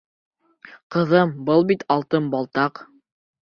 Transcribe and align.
—Ҡыҙым, 0.95 1.35
был 1.51 1.67
бит 1.73 1.87
алтын 1.99 2.33
балдаҡ. 2.35 2.87